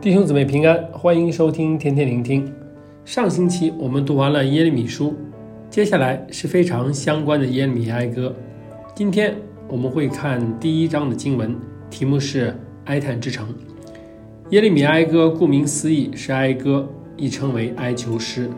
[0.00, 2.48] 弟兄姊妹平安，欢迎收听天天聆听。
[3.04, 5.12] 上星期我们读完了耶利米书，
[5.68, 8.32] 接下来是非常相关的耶利米哀歌。
[8.94, 9.34] 今天
[9.66, 11.52] 我们会看第一章的经文，
[11.90, 13.52] 题目是哀叹之城。
[14.50, 18.48] 耶利米哀歌顾名思义是哀歌，亦称为哀求诗。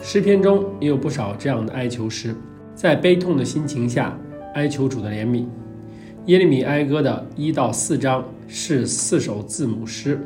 [0.00, 2.32] 诗篇中也有不少这样的哀求诗，
[2.72, 4.16] 在悲痛的心情下
[4.54, 5.44] 哀求主的怜悯。
[6.26, 10.20] 耶利米哀歌的一到四章是四首字母诗。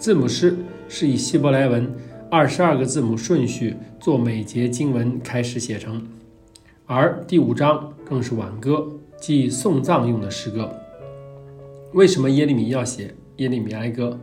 [0.00, 0.56] 字母诗
[0.88, 1.86] 是以希伯来文
[2.30, 6.02] 二十二个字母顺序做每节经文开始写成，
[6.86, 8.88] 而第五章更是挽歌，
[9.20, 10.74] 即送葬用的诗歌。
[11.92, 14.18] 为什么耶利米要写耶利米哀歌？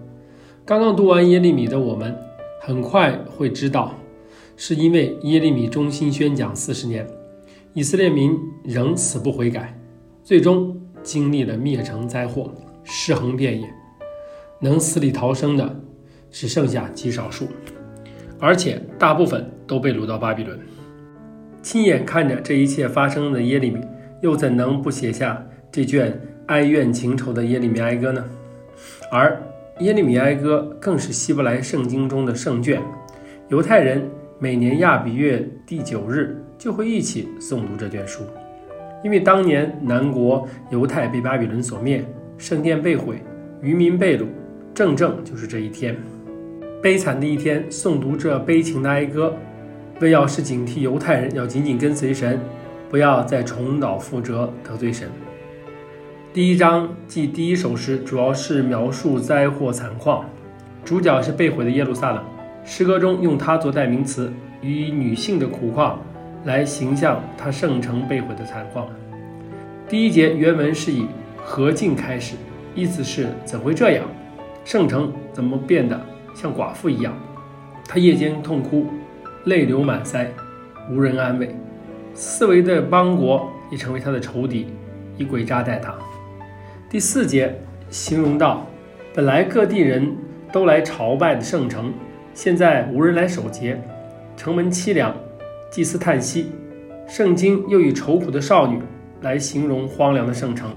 [0.66, 2.18] 刚刚读完耶利米的我们
[2.60, 3.94] 很快会知道，
[4.56, 7.08] 是因为耶利米忠心宣讲四十年，
[7.76, 9.80] 以色列民仍死不悔改，
[10.24, 12.52] 最终经历了灭城灾祸，
[12.84, 13.72] 尸横遍野。
[14.60, 15.80] 能死里逃生的
[16.32, 17.48] 只剩下极少数，
[18.40, 20.60] 而且大部分都被掳到巴比伦。
[21.62, 23.80] 亲眼看着这一切发生的耶利米，
[24.22, 28.24] 又怎能不写下这卷哀怨情仇的耶利米哀歌呢？
[29.12, 29.42] 而
[29.80, 32.82] 耶利米哀歌更是希伯来圣经中的圣卷，
[33.50, 38.24] 犹太人每年亚比月第九日就会一起诵读这卷书，
[39.04, 42.04] 因为当年南国犹太被巴比伦所灭，
[42.38, 43.22] 圣殿被毁，
[43.62, 44.26] 余民被掳。
[44.78, 45.98] 正正就是这一天，
[46.84, 47.66] 悲惨的一天。
[47.68, 49.36] 诵读这悲情的哀歌，
[50.00, 52.40] 为要是警惕犹太人要紧紧跟随神，
[52.88, 55.10] 不要再重蹈覆辙得罪神。
[56.32, 60.24] 第一章即第一首诗，主要是描述灾祸惨况，
[60.86, 62.24] 主角是被毁的耶路撒冷。
[62.64, 64.32] 诗歌中用它做代名词，
[64.62, 66.00] 以女性的苦况
[66.46, 68.88] 来形象她圣城被毁的惨况。
[69.90, 72.36] 第一节原文是以何竟开始，
[72.76, 74.06] 意思是怎会这样？
[74.68, 75.98] 圣城怎么变得
[76.34, 77.18] 像寡妇一样？
[77.88, 78.86] 他夜间痛哭，
[79.46, 80.28] 泪流满腮，
[80.92, 81.56] 无人安慰。
[82.14, 84.68] 四围的邦国也成为他的仇敌，
[85.16, 85.96] 以诡诈待他。
[86.90, 87.58] 第四节
[87.90, 88.68] 形容到，
[89.14, 90.14] 本来各地人
[90.52, 91.94] 都来朝拜的圣城，
[92.34, 93.82] 现在无人来守节，
[94.36, 95.16] 城门凄凉，
[95.72, 96.52] 祭司叹息。
[97.08, 98.82] 圣经又以愁苦的少女
[99.22, 100.76] 来形容荒凉的圣城。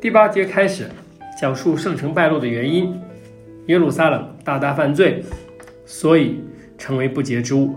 [0.00, 0.88] 第八节开始。
[1.38, 3.00] 讲述圣城败落的原因，
[3.66, 5.22] 耶路撒冷大大犯罪，
[5.86, 6.40] 所以
[6.76, 7.76] 成为不洁之物。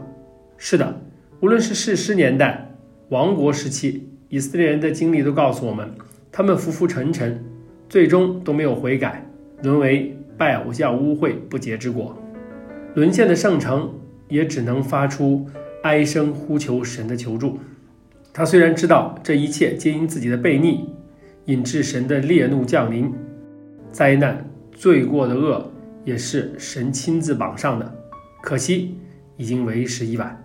[0.57, 0.99] 是的，
[1.41, 2.73] 无论是士师年代、
[3.09, 5.88] 亡国时期，以色列人的经历都告诉我们，
[6.31, 7.39] 他们浮浮沉沉，
[7.88, 9.23] 最终都没有悔改，
[9.61, 12.17] 沦为拜偶像、污秽不洁之国。
[12.95, 13.93] 沦陷的圣城
[14.28, 15.45] 也只能发出
[15.83, 17.59] 哀声，呼求神的求助。
[18.33, 20.89] 他虽然知道这一切皆因自己的悖逆，
[21.45, 23.13] 引致神的烈怒降临。
[23.91, 25.69] 灾难、罪过的恶
[26.06, 27.94] 也是神亲自绑上的，
[28.41, 28.97] 可惜
[29.38, 30.41] 已经为时已晚。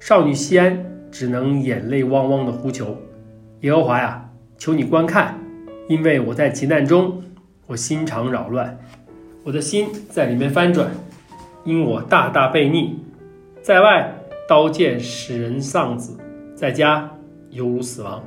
[0.00, 2.96] 少女西安只能眼泪汪汪地呼求
[3.62, 4.28] ：“耶和华呀，
[4.58, 5.38] 求你观看，
[5.88, 7.22] 因为我在急难中，
[7.66, 8.78] 我心肠扰乱，
[9.44, 10.90] 我的心在里面翻转，
[11.64, 12.98] 因我大大悖逆，
[13.62, 14.12] 在外
[14.48, 16.18] 刀剑使人丧子，
[16.54, 17.10] 在家
[17.50, 18.22] 犹如死亡。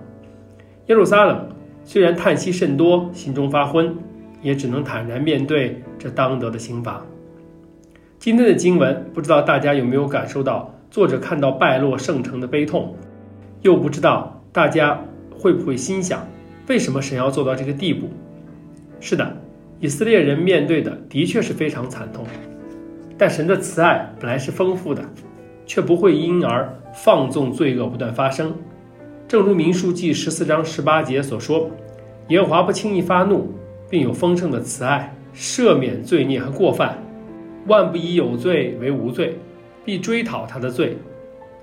[0.87, 1.49] 耶路撒冷
[1.83, 3.95] 虽然叹息甚多，心中发昏。”
[4.41, 7.05] 也只能坦然面对这当得的刑罚。
[8.17, 12.93] 今天的经文，不知道大家有没有感受到作者看到败落圣城的悲痛，
[13.61, 14.99] 又不知道大家
[15.37, 16.27] 会不会心想，
[16.67, 18.09] 为什么神要做到这个地步？
[18.99, 19.37] 是的，
[19.79, 22.25] 以色列人面对的的确是非常惨痛，
[23.17, 25.01] 但神的慈爱本来是丰富的，
[25.65, 28.53] 却不会因而放纵罪恶不断发生。
[29.27, 31.69] 正如民数记十四章十八节所说
[32.29, 33.53] ：“耶和华不轻易发怒。”
[33.89, 36.97] 并有丰盛的慈爱，赦免罪孽和过犯，
[37.67, 39.37] 万不以有罪为无罪，
[39.83, 40.97] 必追讨他的罪，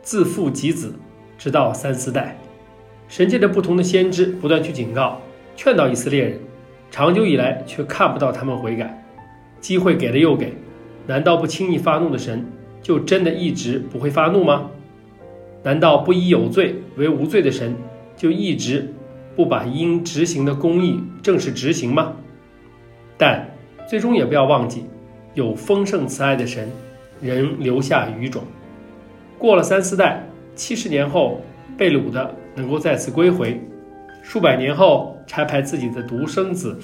[0.02, 0.92] 自父及子，
[1.38, 2.36] 直到三四代。
[3.08, 5.20] 神借着不同的先知不断去警告、
[5.54, 6.38] 劝导以色列人，
[6.90, 9.04] 长久以来却看不到他们悔改，
[9.60, 10.52] 机会给了又给，
[11.06, 12.44] 难道不轻易发怒的神
[12.82, 14.68] 就真的一直不会发怒吗？
[15.62, 17.74] 难道不以有罪为无罪的神
[18.16, 18.92] 就一直？
[19.36, 22.14] 不把应执行的公义正式执行吗？
[23.18, 23.46] 但
[23.86, 24.86] 最终也不要忘记，
[25.34, 26.68] 有丰盛慈爱的神，
[27.20, 28.42] 仍留下余种。
[29.38, 31.40] 过了三四代，七十年后
[31.76, 33.60] 被掳的能够再次归回，
[34.22, 36.78] 数百年后拆派自己的独生子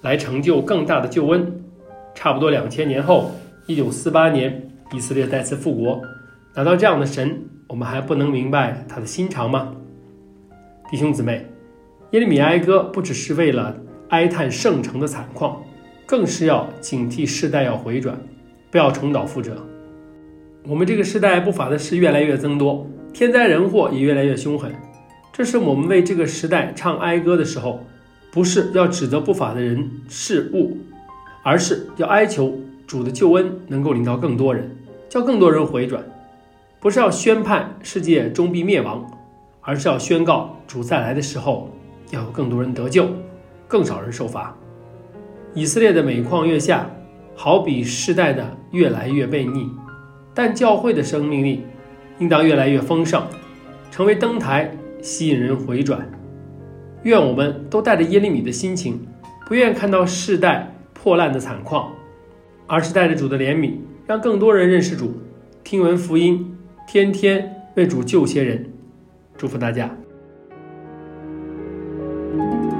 [0.00, 1.62] 来成就更大的救恩。
[2.14, 3.30] 差不多两千年后，
[3.66, 6.02] 一九四八年以色列再次复国。
[6.54, 7.38] 难道这样的神，
[7.68, 9.74] 我们还不能明白他的心肠吗？
[10.90, 11.46] 弟兄姊妹。
[12.12, 13.76] 耶利米哀歌不只是为了
[14.08, 15.62] 哀叹圣城的惨况，
[16.06, 18.18] 更是要警惕世代要回转，
[18.70, 19.62] 不要重蹈覆辙。
[20.66, 24.74] 我们这个时代不法的事越来越增多，天灾人祸也越来越凶狠。
[25.34, 27.80] 这是我们为这个时代唱哀歌的时候，
[28.32, 30.78] 不是要指责不法的人事物，
[31.42, 34.74] 而是要哀求主的救恩能够领到更多人，
[35.10, 36.02] 叫更多人回转。
[36.80, 39.04] 不是要宣判世界终必灭亡，
[39.60, 41.68] 而是要宣告主再来的时候，
[42.10, 43.08] 要有更多人得救，
[43.66, 44.56] 更少人受罚。
[45.54, 46.88] 以色列的每况愈下，
[47.34, 49.70] 好比世代的越来越悖逆，
[50.34, 51.62] 但教会的生命力
[52.18, 53.22] 应当越来越丰盛，
[53.90, 54.70] 成为灯台，
[55.00, 56.08] 吸引人回转。
[57.04, 59.00] 愿我们都带着耶利米的心情，
[59.46, 61.92] 不愿看到世代破烂的惨况，
[62.66, 63.74] 而是带着主的怜悯，
[64.06, 65.12] 让更多人认识主，
[65.62, 66.54] 听闻福音。
[66.86, 68.72] 天天为主救些人，
[69.36, 69.94] 祝福大家。
[72.36, 72.77] thank you